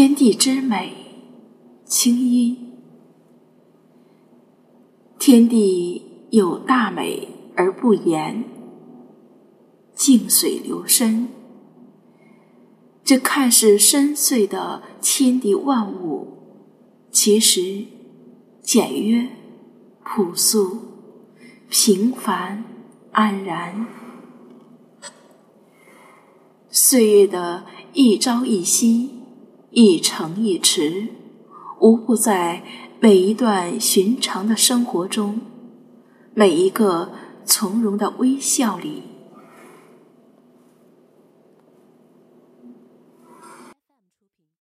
[0.00, 0.94] 天地之美，
[1.84, 2.72] 清音。
[5.18, 8.42] 天地有大美而不言，
[9.94, 11.28] 静水流深。
[13.04, 16.28] 这看似深邃的天地万物，
[17.10, 17.84] 其实
[18.62, 19.28] 简约、
[20.02, 20.78] 朴素、
[21.68, 22.64] 平凡、
[23.12, 23.86] 安然。
[26.70, 29.19] 岁月的一朝一夕。
[29.72, 31.06] 一城一池，
[31.78, 32.64] 无不在
[32.98, 35.40] 每一段寻常的生活中，
[36.34, 37.12] 每一个
[37.44, 39.02] 从容的微笑里，